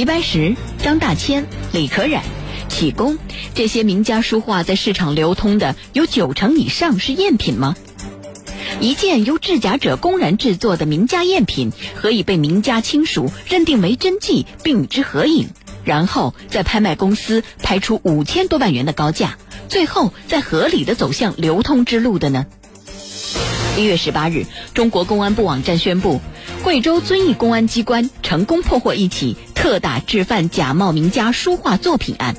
[0.00, 2.22] 齐白石、张大千、李可染、
[2.70, 3.18] 启功
[3.54, 7.76] 这些名家书画在市场流通的有九成以上是赝品吗？
[8.80, 15.50] 一件由制假者公然制作的名家赝品，何以被名家亲属认定为真迹，并与之合影，
[15.84, 19.36] 然后在拍卖公司拍出五千多万元的高价，
[19.68, 22.46] 最后再合理的走向流通之路的呢？
[23.76, 26.20] 一月十八日，中国公安部网站宣布，
[26.62, 32.36] 贵州遵义公安机关成功破获一起特大制贩假冒名家书画作品案。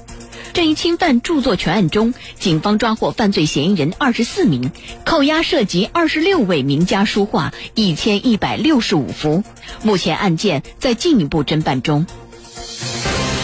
[0.54, 4.72] 这一侵犯著作权案中，警方抓获犯罪嫌疑人二十四名，
[5.06, 9.44] 扣押涉及二十六位名家书画一千一百六十五幅。
[9.82, 12.06] 目前案件在进一步侦办中。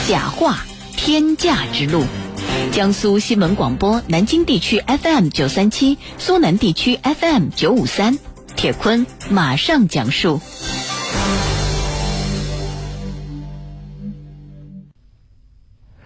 [0.08, 0.60] 假画
[0.96, 2.04] 天价之路，
[2.72, 8.20] 江苏新闻广播南京地区 FM 九三七，苏南地区 FM 九五三，
[8.58, 10.42] 铁坤马上讲述。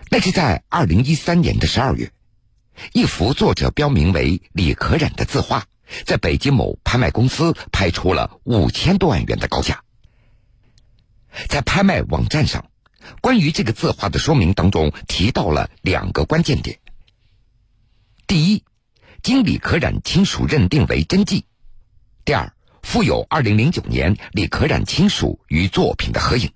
[0.09, 2.11] 那是在二零一三年的十二月，
[2.91, 5.63] 一幅作者标明为李可染的字画，
[6.05, 9.81] 在北京某拍卖公司拍出了五千多万元的高价。
[11.48, 12.70] 在拍卖网站上，
[13.21, 16.77] 关于这个字画的说明当中提到了两个关键点：
[18.27, 18.65] 第一，
[19.23, 21.45] 经李可染亲属认定为真迹；
[22.32, 26.49] 第二，附有二零零九年李可染亲属与作品的合影。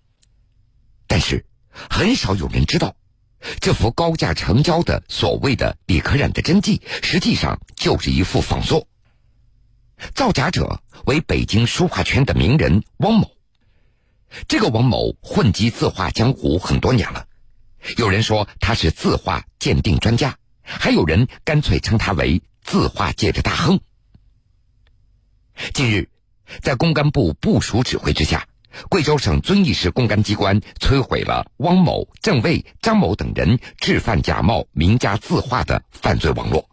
[1.05, 1.45] 但是，
[1.89, 2.95] 很少有人知道。
[3.59, 8.87] 这幅高价成交的所谓的李可染的真迹，实际上就是一幅仿作。
[10.13, 13.29] 造假者为北京书画圈的名人汪某。
[14.47, 17.27] 这个汪某混迹字画江湖很多年了，
[17.97, 23.81] 有人说他是字画鉴定专家，还有人干脆称他为字画界的大亨。
[25.73, 26.09] 近日，
[26.61, 28.47] 在公安部部署指挥之下。
[28.89, 36.69] 贵州省遵义市公安机关摧毁了汪某、郑卫、张某等人制贩假冒名家字画的犯罪网络。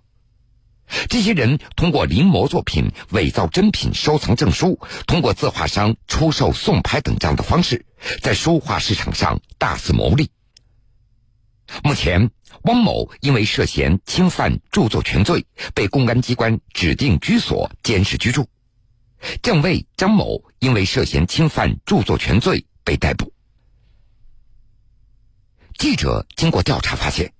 [1.08, 7.87] 这些人通过临摹作品、伪造真品收藏证书，通过字画商出售、送拍等这样的方式，
[8.20, 10.32] 在书画市场上大肆牟利。
[11.84, 12.32] 目前，
[12.62, 18.49] 汪某因为涉嫌侵犯著作权罪，被公安机关指定居所监视居住。
[19.43, 23.33] 郑卫、张某因为涉嫌侵犯著作权罪被逮捕。
[25.78, 27.32] 记者经过调查发现，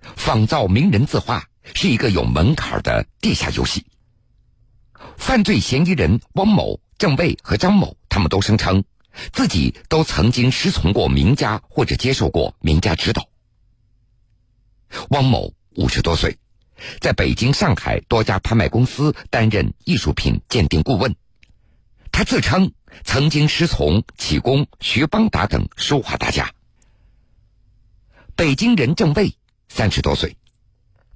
[0.00, 3.86] 仿造名人字画是一个有门槛的地下游戏。
[5.16, 8.84] 犯罪嫌疑人汪某、郑卫和张某，他们都声称
[9.32, 13.28] 自己都曾经师从过名家或者接受过名家指导。
[15.10, 16.38] 汪某五十多岁，
[17.00, 21.14] 在北京、上海多家拍卖公司担任艺术品鉴定顾问。
[22.16, 22.72] 他自称
[23.04, 26.50] 曾经师从启功、徐邦达等书画大家。
[28.34, 29.36] 北京人郑卫
[29.68, 30.38] 三十多岁，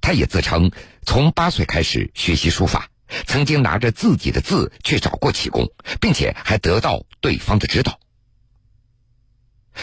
[0.02, 0.70] 他也自称
[1.06, 2.90] 从八岁开始学习书法，
[3.26, 5.66] 曾经拿着自己的字去找过启功，
[6.02, 7.98] 并且还得到对方的指导。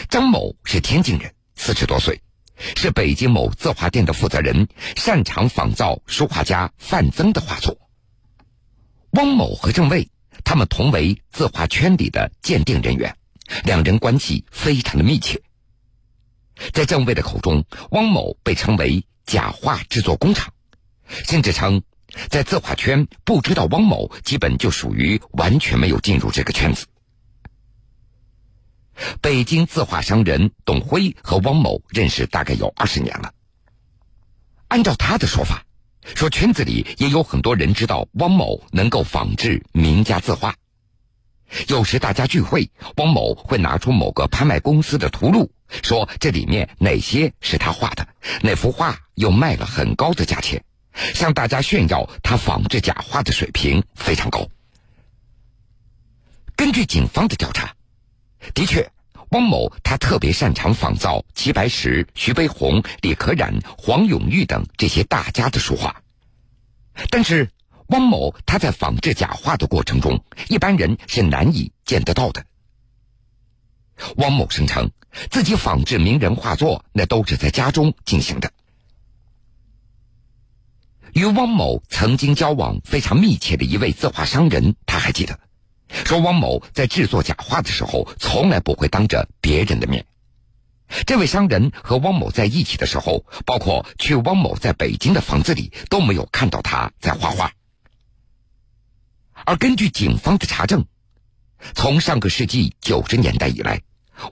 [0.08, 2.22] 张某是天津人，四十多岁，
[2.76, 7.76] 是北京某字画店的负责人，擅长仿造书画家范曾的画作。
[9.10, 10.08] 汪某和郑卫。
[10.44, 13.16] 他们同为字画圈里的鉴定人员，
[13.64, 15.40] 两人关系非常的密切。
[16.72, 20.52] 在郑卫的口中，汪某被称为假画制作工厂，
[21.06, 21.82] 甚至称
[22.28, 26.86] 在字画圈不知道汪某，基本就属于完全没有进入这个圈子。
[29.20, 33.32] 北京字画商人董辉和汪某认识大概有二十年了。
[34.66, 35.64] 按照他的说法。
[36.14, 40.54] 说圈子里也有很多人知道汪某能够仿制名家字画，
[41.68, 45.52] 有时大家聚会，汪某会拿出某个拍卖公司的图录，
[45.82, 48.08] 说这里面哪些是他画的，
[48.42, 50.64] 那幅画又卖了很高的价钱，
[51.14, 54.48] 向大家炫耀他仿制假画的水平非常高。
[56.56, 57.74] 根据警方的调查，
[58.54, 58.90] 的确。
[59.30, 66.02] 汪某他特别擅长仿造齐白石、徐悲鸿、李可染、黄永玉等这些大家的书画，
[67.10, 67.50] 但是
[67.88, 72.44] 汪某他在仿制假画的过程中，一般人是难以见得到的。
[74.16, 74.90] 汪某声称
[75.30, 78.50] 自己仿制名人画作，那都是在家中进行的。
[81.12, 85.38] 与汪某曾经交往非常密切的一位字画商人，他还记得。
[85.88, 90.06] 说汪某在制作假画的时候，从来不会当着别人的面。
[91.06, 97.52] 这位商人和汪某在一起的时候，包括去汪某在北京的房子里，都没有看到他在画画。
[99.44, 100.86] 而根据警方的查证，
[101.74, 103.82] 从上个世纪九十年代以来，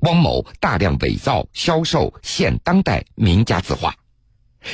[0.01, 3.95] 汪某大量伪造、销售现当代名家字画。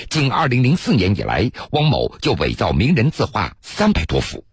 [0.08, 4.44] 仅2004年以来，汪某就伪造名人字画三百多幅，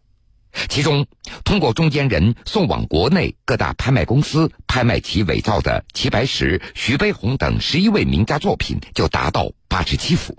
[0.68, 1.06] 其中
[1.44, 10.38] 通过中间人送往国内各大拍卖公司拍卖其伪造的齐白石、徐悲鸿等十一位名家作品就达到八十七幅，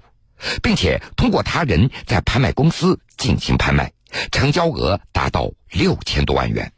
[0.63, 3.93] 并且通过他人在拍卖公司进行拍卖，
[4.33, 6.73] 成交额达到六千多万元。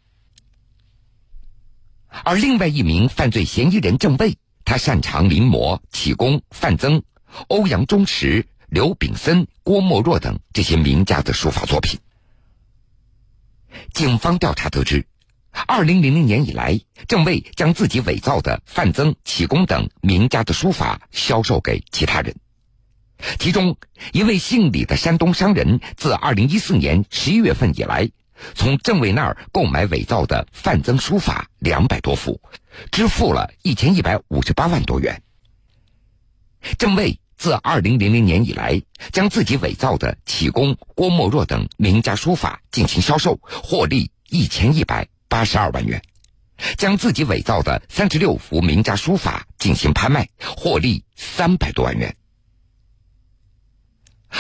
[2.25, 7.03] 而另外一名犯罪嫌疑人郑卫，他擅长临摹启功、范增、
[7.49, 11.99] 欧阳中石、刘炳森、郭沫若等这些名家的书法作品。
[13.93, 15.07] 警方调查得知，
[15.67, 22.35] 二零零零年以来，郑卫将自己伪造的范增、启功等名家的书法销售给其他人。
[23.39, 23.77] 其中
[24.13, 28.11] 一位姓李的山东商人，自二零一四年十一月份以来。
[28.55, 32.41] 从郑卫那儿购买伪造的范增书法两百多幅，
[32.91, 35.23] 支付了一千一百五十八万多元。
[36.77, 38.81] 郑卫自二零零零年以来，
[39.11, 45.99] 将自己伪造的启功、郭沫若等名家书法进行销售，获利一千一百八十二万元；
[46.79, 52.15] 将自己伪造的三十六幅名家书法进行拍卖，获利三百多万元。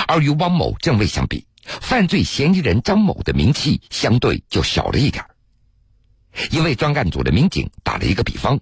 [0.07, 5.25] 而与汪某、郑卫相比，犯罪嫌疑人张某的名气相对就小了一点
[6.53, 8.61] 一位专案组的民警打了一个比方：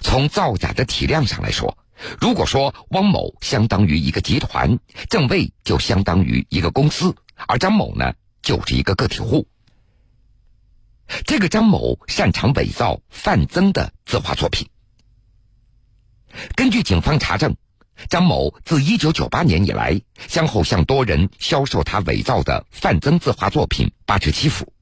[0.00, 1.76] 从造假的体量上来说，
[2.20, 4.78] 如果说汪某相当于一个集团，
[5.08, 7.14] 郑卫就相当于一个公司，
[7.46, 9.46] 而张某呢就是一个个体户。
[11.24, 14.68] 这个张某擅长伪造范增的字画作品。
[16.54, 17.56] 根据警方查证。
[18.08, 24.72] 张某自1998年以来，先后向多人销售他伪造的范增字画作品八十七幅。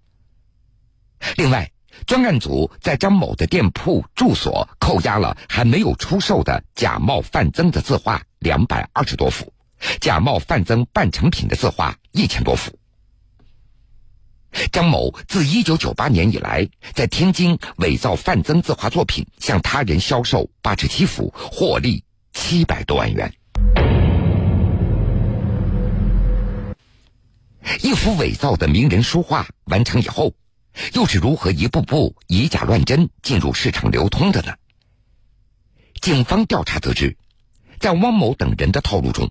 [1.39, 1.73] 另外，
[2.05, 9.53] 专案组在张某的店铺、住所扣押了还没有出售的假冒范增的字画两百二十多幅，
[10.01, 12.79] 假冒范增半成品的字画一千多幅。
[14.73, 22.03] 张某自1998年以来，在天津伪造范增字画作品，向他人销售八十七幅，获利。
[22.39, 23.33] 七百多万元，
[27.81, 30.35] 一幅伪造的名人书画完成以后，
[30.93, 34.55] 又是如何一步步以假乱真进入市场流通的呢？
[36.01, 37.17] 警方调查得知，
[37.81, 39.31] 在汪某等人的套路中，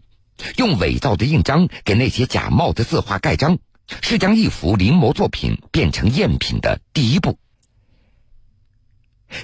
[0.57, 3.59] 用伪造的印章给那些假冒的字画盖章，
[4.01, 7.37] 是将一幅临摹作品变成赝品的第一步。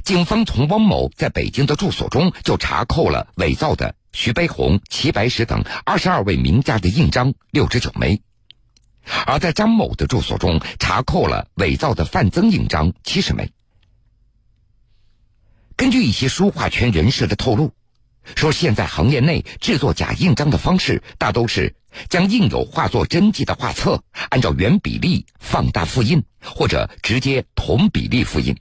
[0.04, 8.22] 警方从汪某在北京的住所中就查扣了伪造的徐悲鸿、齐白石等二十二位名家的印章六十九枚，
[9.26, 13.52] 而在张某的住所中查扣了伪造的范增印章七十枚。
[15.76, 17.72] 根据一些书画圈人士的透露，
[18.36, 21.76] 说现在行业内制作假印章的方式大都是
[22.08, 28.56] 将印有画作真迹的画册按照原比例放大复印，或者直接同比例复印。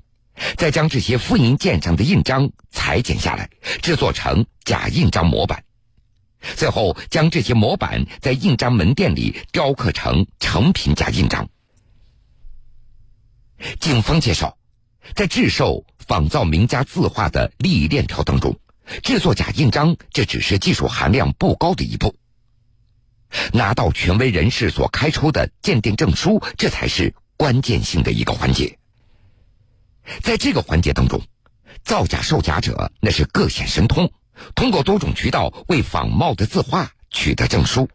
[0.56, 3.50] 再将这些复印件上的印章裁剪下来，
[3.82, 5.62] 制作成假印章模板，
[6.56, 11.48] 最后将这些模板在印章门店里雕刻成成品假印章。
[13.78, 14.56] 警方介绍，
[15.14, 18.58] 在制售仿造名家字画的利益链条当中，
[19.02, 22.16] 制作假印章这只是技术含量不高的一步，
[23.52, 28.78] 拿到权威人士所开出的鉴定证书，这才是关键性的一个环节。
[30.22, 31.20] 在这个环节当中，
[31.84, 34.10] 造假售假者那是各显神通，
[34.54, 37.88] 通过多种渠道为仿冒的字画取得证书。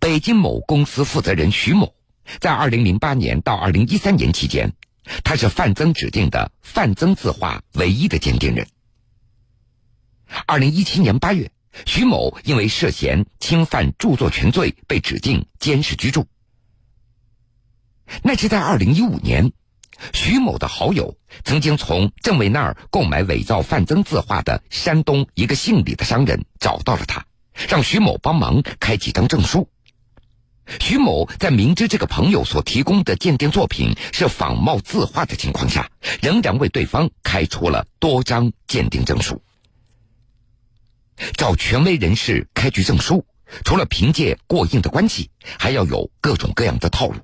[0.00, 1.94] 北京某公司负责人徐某，
[2.40, 4.72] 在二零零八年到二零一三年期间，
[5.22, 8.66] 他是范增指定的范增字画唯一的鉴定人。
[10.46, 11.50] 二零一七年八月，
[11.84, 16.26] 徐某因为涉嫌侵犯著作权罪被指定监视居住。
[18.22, 19.52] 那是在二零一五年，
[20.12, 27.24] 徐某的好友曾经从郑卫那儿购买伪造范增字画的山东一个姓李的商人找到了他，
[27.68, 29.68] 让徐某帮忙开几张证书。
[30.80, 35.90] 徐某在明知这个朋友所提供的鉴定作品是仿冒字画的情况下，
[36.22, 39.42] 仍然为对方开出了多张鉴定证书。
[41.36, 43.26] 找权威人士开具证书，
[43.64, 47.16] 除了凭借过硬的关系，还要有各种各样的套路。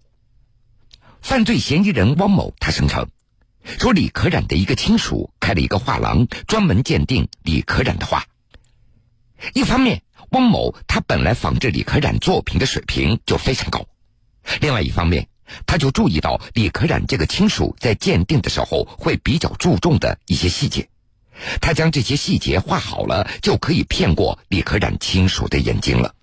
[1.22, 3.08] 犯罪嫌疑人汪某，他声称
[3.78, 8.24] 说李可染的一个亲属开了一个画廊，专门鉴定李可染的画。
[9.54, 13.80] 一方面，汪某他本来仿制李可染作品的水平就非常高；
[14.60, 15.28] 另外一方面，
[15.66, 20.88] 他就注意到李可染这个亲属在鉴定的时候会比较注重的一些细节，
[21.60, 26.14] 他将这些细节画好了，就可以骗过李可染亲属的眼睛了。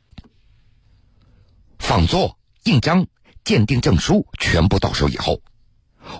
[1.80, 3.06] 仿作、印章、
[3.48, 5.42] 鉴定证书全部到手以后，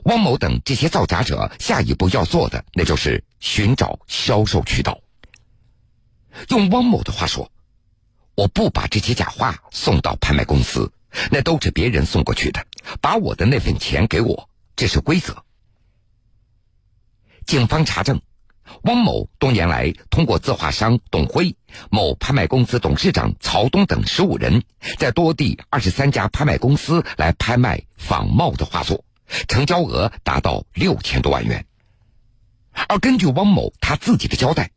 [0.06, 5.02] 汪某等这些造假者下一步要做的，那就是寻找销售渠道。
[6.48, 7.52] 用汪某的话说
[8.34, 10.90] ：“我不把这些假画送到拍卖公司。”
[11.30, 12.66] 那都是别人送过去的，
[13.02, 15.44] 把我的那份钱给我，这是规则。
[17.46, 18.22] 警方查证，
[18.84, 21.56] 汪某多年来通过字画商董辉、
[21.90, 24.64] 某拍卖公司董事长曹东等十五人，
[24.98, 29.04] 在多地二十三家拍卖公司来拍卖仿冒的画作，
[29.48, 31.66] 成交额达到六千多万元。
[32.88, 34.72] 而根据汪某他自己的交代，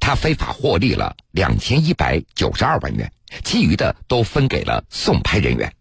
[0.00, 3.10] 他非法获利了两千一百九十二万元。
[3.42, 5.74] 其余的都分给了送拍人员。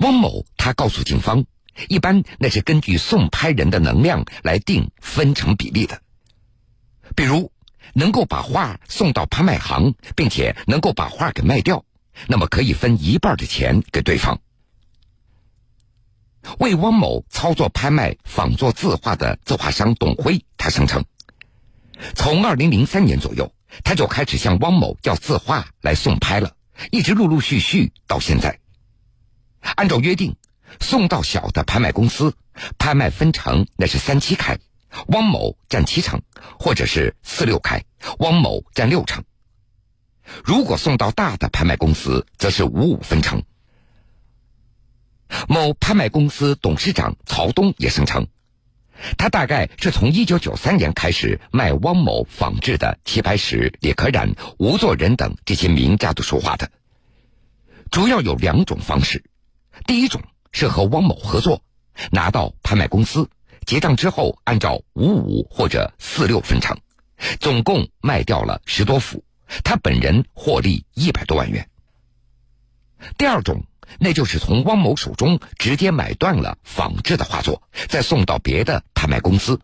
[0.00, 1.46] 汪某他告诉警方，
[1.88, 6.00] 一般那是根据送拍人的能量来定分成比例的。
[7.14, 7.52] 比如，
[7.92, 11.84] 能够把画送到拍卖行，并且能够把画给卖掉，
[12.26, 14.40] 那么可以分一半的钱给对方。
[16.58, 21.04] 为汪某操作拍卖仿作字画的字画商董辉，他声称，
[22.14, 23.52] 从二零零三年左右。
[23.82, 26.54] 他就开始向汪某要字画来送拍了，
[26.92, 28.60] 一直陆陆续续到现在。
[29.60, 30.36] 按照约定，
[30.80, 32.34] 送到小的拍卖公司，
[32.78, 34.58] 拍卖分成那是三七开，
[35.08, 36.22] 汪某占七成，
[36.58, 37.84] 或者是四六开，
[38.18, 39.24] 汪某占六成。
[40.44, 43.42] 如果送到大的拍卖公司，则是五五分成。
[45.48, 48.26] 某拍卖公司董事长曹东也声称。
[49.18, 56.70] 他大概是从一九九三年开始卖汪某仿制的齐白石、李可染、吴作人等这些名家的书画的，
[57.90, 59.24] 主要有两种方式。
[59.86, 60.22] 第一种
[60.54, 61.60] 是和汪某合作，
[62.10, 63.28] 拿到拍卖公司
[63.66, 66.78] 结账之后，按照五五或者四六分成，
[67.40, 69.22] 总共卖掉了十多幅，
[69.62, 71.68] 他本人获利一百多万元。
[73.18, 73.62] 第二种。
[74.00, 79.60] 那就是从汪某手中直接买断了仿制的画作，再送到别的拍卖公司，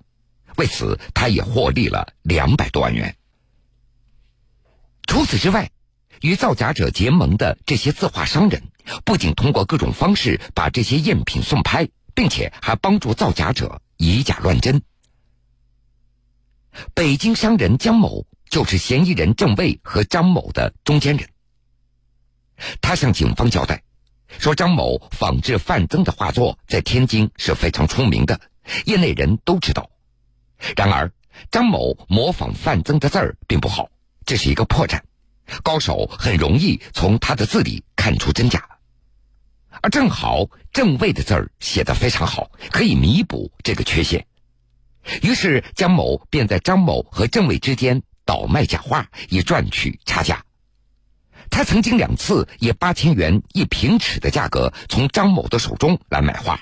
[0.56, 3.16] 为此他也获利了两百多万元。
[5.06, 5.70] 除此之外，
[6.20, 8.62] 与造假者结盟的这些字画商人，
[9.04, 14.82] 不仅通过各种方式把这些赝品送拍，并且还帮助造假者以假乱真。
[16.94, 21.28] 北京商人江某就是嫌疑人郑卫和张某的中间人，
[22.80, 23.82] 他向警方交代。
[24.38, 28.40] 说张某仿制范增的画作在天津是非常出名的，
[28.84, 29.90] 业内人都知道。
[30.76, 31.10] 然而，
[31.50, 33.90] 张某模仿范增的字儿并不好，
[34.24, 35.00] 这是一个破绽，
[35.62, 38.64] 高手很容易从他的字里看出真假。
[39.82, 44.26] 而正好郑卫的字儿写得非常好，可以弥补这个缺陷。
[45.22, 50.44] 于是，江某便在张某和郑卫之间倒卖假画，以赚取差价。
[51.48, 56.60] 他曾经两次以八千元一平尺的价格从张某的手中来买画，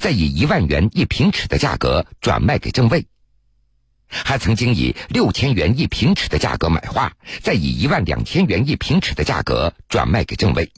[0.00, 3.00] 再以一万元一平尺的价格转卖给郑卫；
[4.08, 10.72] 还曾经以六千元一平尺的价格买画，再以一万两千元一平尺的价格转卖给郑卫。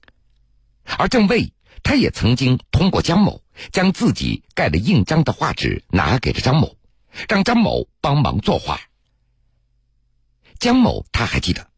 [0.98, 6.76] 而郑卫，他也曾经通过江某将自己盖了印章的画纸拿给了张某，
[7.28, 8.80] 让张某帮忙作画。
[10.58, 11.70] 江某他还记得。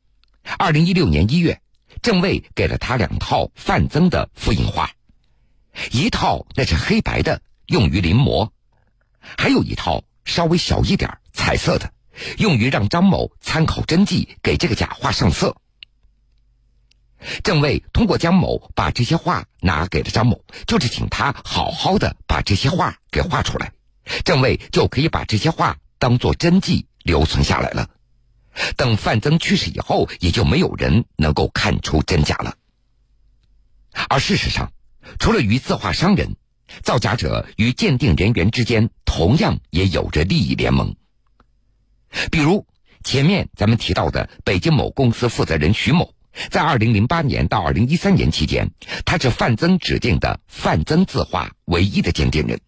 [0.58, 1.60] 二零一六年一月，
[2.02, 4.90] 郑卫给了他两套范增的复印画，
[5.92, 8.50] 一套那是黑白的，用于临摹；
[9.20, 11.92] 还有一套稍微小一点、彩色的，
[12.38, 15.56] 用于让张某参考真迹，给这个假画上色。
[17.44, 23.72] 郑卫通过江某把这些画拿给了张某，就是请他好好的把这些画给画出来，
[24.24, 27.88] 郑卫就可以把这些画当做真迹留存下来了。
[28.76, 32.56] 等范增去世以后，也就没有人能够看出真假了。
[34.08, 34.72] 而事实上，
[35.18, 36.34] 除了与字画商人，
[36.82, 40.94] 造假者与鉴定人员之间同样也有着利益联盟。
[42.30, 42.66] 比如
[43.04, 46.14] 前面咱们提到的北京某公司负责人徐某，
[46.50, 48.70] 在二零零八年到二零一三年期间，
[49.04, 52.60] 他是范增指定的范增字画唯一的鉴定人。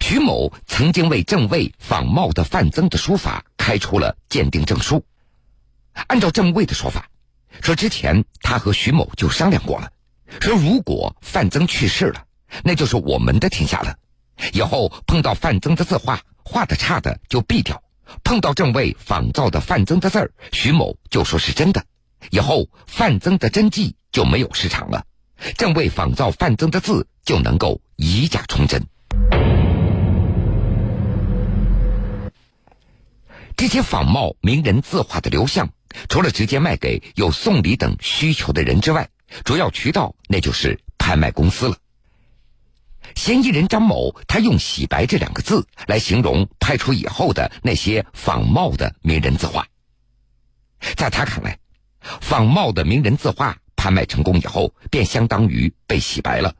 [0.00, 5.04] 徐某曾经为郑卫仿冒的范增的书法开出了鉴定证书。
[6.08, 7.08] 按照郑卫的说法，
[7.62, 9.90] 说之前他和徐某就商量过了，
[10.40, 12.24] 说如果范增去世了，
[12.64, 13.96] 那就是我们的天下了。
[14.52, 17.82] 以后碰到范增的字画画的差的就毙掉，
[18.22, 21.84] 碰到郑卫仿造的范增的字儿，徐某就说是真的。
[22.30, 25.04] 以后范增的真迹就没有市场了，
[25.56, 28.82] 正位仿造范增的字就能够以假充真。
[33.56, 35.70] 这些仿冒名人字画的流向，
[36.10, 39.08] 除了直接卖给有送礼等需求的人之外，
[39.44, 41.76] 主要渠道那就是拍卖公司了。
[43.16, 49.66] 嫌疑人张某，他用“洗白”这两个字来形容拍出以后的那些仿冒的名人字画。
[50.94, 51.58] 在他看来，
[52.20, 56.54] 仿冒的名人字画拍卖成功以后，便相当于被洗白了。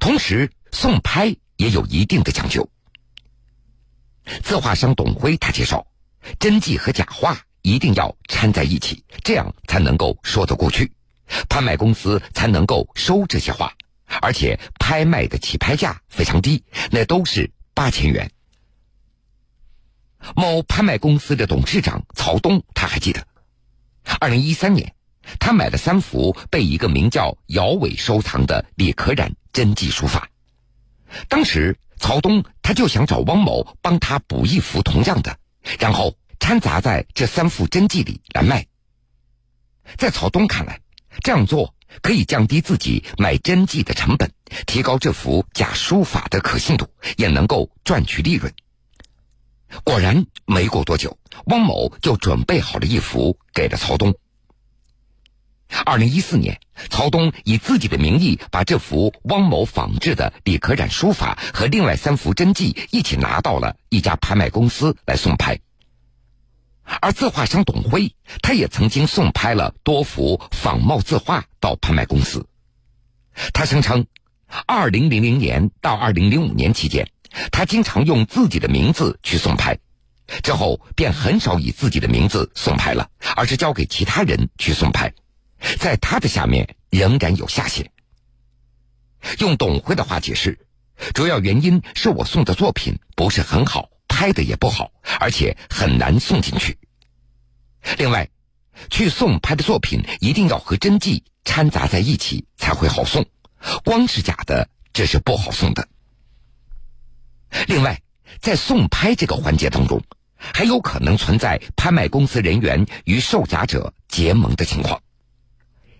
[0.00, 2.68] 同时，送拍也有一定的讲究。
[4.42, 5.86] 字画商董辉他介绍，
[6.40, 10.90] 真迹和假画一定要掺在一起，这样才能够说得过去，
[11.50, 13.74] 拍卖公司才能够收这些画，
[14.20, 18.30] 而且拍卖的起拍价非常低，那都是八千元。
[20.36, 23.26] 某拍卖公司的董事长曹东他还记得，
[24.20, 24.94] 二零一三年，
[25.38, 30.28] 他买了三幅被一个名叫姚伟收藏的李可染真迹书法，
[31.28, 31.78] 当时。
[31.96, 35.38] 曹东他就想找汪某帮他补一幅同样的，
[35.78, 38.66] 然后掺杂在这三幅真迹里来卖。
[39.96, 40.80] 在曹东看来，
[41.22, 44.30] 这样做可以降低自己买真迹的成本，
[44.66, 48.52] 提高这幅假书法的可信度，也能够赚取利润。
[49.82, 54.14] 果然，没过多久，汪某就准备好了一幅给了曹东。
[55.84, 56.60] 二零一四年，
[56.90, 65.58] 曹东以自己的名义把这幅汪某仿制的李可染书法和另外三幅真迹一起拿到了一家拍卖公司来送拍。
[67.00, 72.46] 而字画商董辉，他也曾经送拍了多幅仿冒字画到拍卖公司。
[73.52, 74.06] 他声称，
[74.66, 77.08] 二零零零年到二零零五年期间，
[77.50, 79.78] 他经常用自己的名字去送拍，
[80.42, 85.12] 之后便很少以自己的名字送拍了，而是交给其他人去送拍。
[85.78, 87.90] 在他的下面仍然有下线。
[89.38, 90.58] 用董辉的话解释，
[91.14, 96.78] 主要原因是我送的作品不是很好，拍的也不好，而且很难送进去。
[97.98, 98.30] 另外，
[98.88, 103.26] 去送拍的作品一定要和真迹掺杂在一起才会好送，
[103.84, 105.88] 光是假的这是不好送的。
[107.66, 108.00] 另外，
[108.40, 110.00] 在送拍这个环节当中，
[110.36, 115.02] 还有可能存在拍卖公司人员与售假者结盟的情况。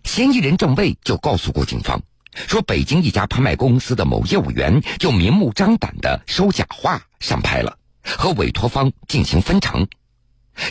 [0.04, 2.00] 嫌疑人郑卫就告诉过警方，
[2.32, 9.88] 说北京一家拍卖公司的某业务员就明目张胆的收假画上拍了，和委托方进行分成。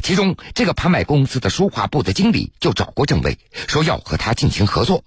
[0.02, 5.04] 其中，这个拍卖公司的书画部的经理就找过郑卫，说要和他进行合作。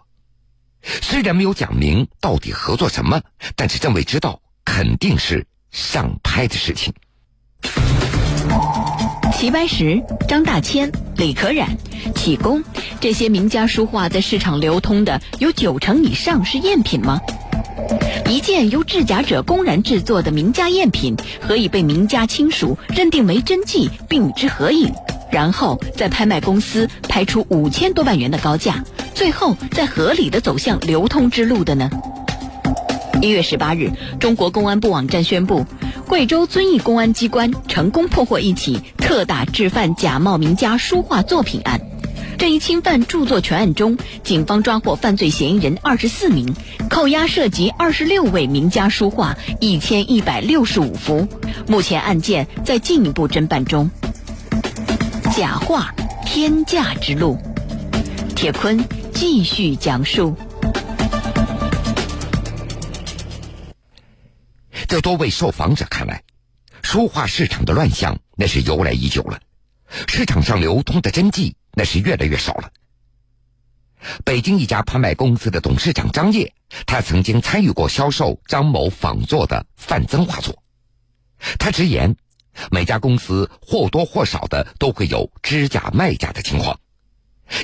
[0.83, 3.23] 虽然没有讲明到底合作什么，
[3.55, 6.93] 但是郑卫知道肯定是上拍的事情。
[9.33, 11.77] 齐白石、张大千、李可染、
[12.15, 12.63] 启功，
[13.01, 17.21] 这些名家书画在市场流通的有九成以上是赝品吗？
[18.29, 24.93] 一件由制假者公然制作的名家赝品，何以被名家亲属认定为真迹，并与之合影，
[25.31, 28.85] 然后在拍卖公司拍出五千多万元的高价，
[29.15, 31.91] 最后再合理的走向流通之路的呢？
[33.23, 35.65] 一月十八日，中国公安部网站宣布。
[36.07, 41.81] 贵州遵义公安机关成功破获一起特大制贩假冒名家书画作品案。
[42.39, 46.55] 这一侵犯著作权案中，警方抓获犯罪嫌疑人二十四名，
[46.91, 51.27] 扣押涉及二十六位名家书画一千一百六十五幅。
[51.67, 53.91] 目前案件在进一步侦办中。
[55.35, 55.95] 假画
[56.25, 57.39] 天价之路，
[58.35, 60.37] 铁坤继续讲述。
[64.87, 66.23] 在多位受访者看来，
[66.83, 69.41] 书画市场的乱象那是由来已久了，
[70.07, 72.73] 市场上流通的真迹那是越来越少了。
[74.25, 76.55] 北京一家拍卖公司的董事长张烨，
[76.87, 80.63] 他曾经参与过销售张某仿作的范增画作。
[81.59, 82.17] 他直言，
[82.71, 86.81] 每家公司或多或少的都会有知假卖假的情况，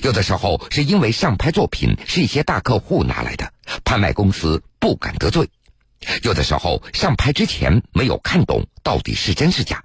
[0.03, 3.51] 有的时候是因为上拍作品是一些大客户拿来的，
[3.83, 5.49] 拍卖公司不敢得罪。
[6.23, 9.85] 有的时候上拍之前没有看懂到底是真是假，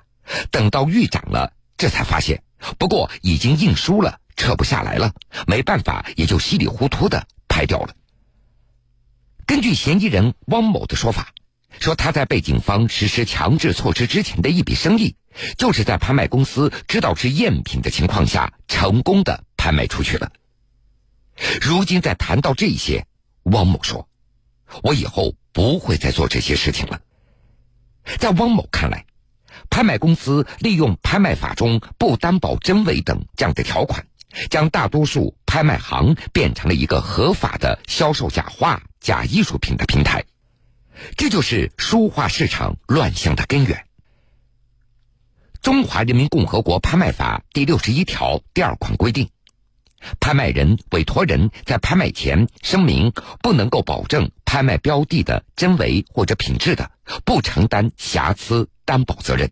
[0.51, 2.41] 等到预展了，这才发现，
[2.77, 5.13] 不过已经印输了，撤不下来了，
[5.47, 7.95] 没办法，也就稀里糊涂的拍掉了。
[9.45, 11.33] 根据嫌疑人汪某的说法，
[11.79, 15.15] 说他在被警方实施强制措施之前的一笔生意，
[15.57, 20.31] 就是在拍卖公司知道是赝品的情况下，成功的拍卖出去了。
[21.61, 23.05] 如今在谈到这些，
[23.43, 24.07] 汪某说
[24.83, 27.01] ：“我以后。”不会再做这些事情了。
[28.19, 29.07] 在汪某看来，
[29.69, 34.05] 拍卖公司利用拍卖法中不担保真伪等这样的条款，
[34.49, 40.25] 将大多数拍卖行变成了一个合法的销售假画、假艺术品的平台。
[41.15, 43.85] 这就是书画市场乱象的根源。
[45.61, 49.29] 中华人民共和国拍卖法第六十一条第二款规定，
[50.19, 56.89] 拍卖人、委托人在拍卖前声明不能够保证拍卖标的的真伪或者品质的，
[57.25, 59.51] 不承担瑕疵担保责任。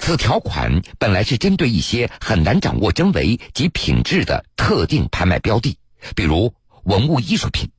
[0.00, 5.76] 此条款本来是针对一些很难掌握真伪及品质的特定拍卖标的，
[6.16, 7.70] 比如文物艺术品，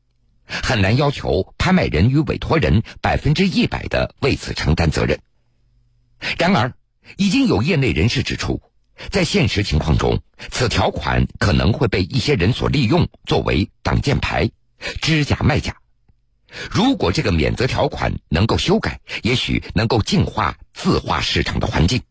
[0.46, 5.20] 很难要求拍卖人与委托人百分之一百的为此承担责任。
[6.38, 6.74] 然而，
[7.18, 8.62] 已经有业内人士指出，
[9.10, 14.52] 在现实情况中，此条款可能会被一些人所利用，作为挡箭牌，
[15.02, 15.76] 知假卖假。
[16.70, 22.02] 如果这个免责条款能够修改，也许能够净化字画市场的环境。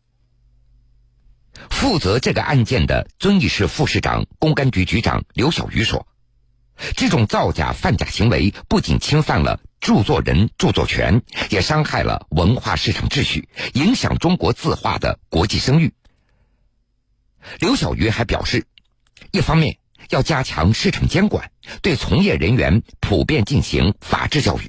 [1.69, 6.07] 负责这个案件的遵义市副市长、公安局局长刘小鱼说
[6.97, 15.91] ：“这种造假贩假行为不仅侵犯了。”著作人著作权也伤害了文化市场秩序，影响中国字画的国际声誉。
[17.57, 18.67] 刘小鱼还表示，
[19.31, 24.67] 一方面要加强市场监管，对从业人员普遍进行法治教育；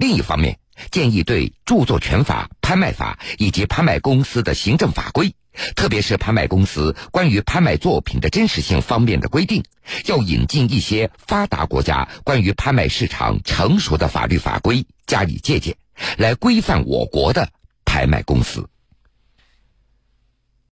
[0.00, 0.58] 另一方面，
[0.90, 5.36] 建议对著作权法、拍卖法以及拍卖公司的行政法规。
[5.76, 9.62] 特别是拍卖公司关于拍卖作品的真实性方面的规定，
[10.06, 15.76] 要引进一些发达国家关于拍卖市场成熟的法律法规加以借鉴，
[16.18, 17.48] 来规范我国的
[17.84, 18.68] 拍卖公司。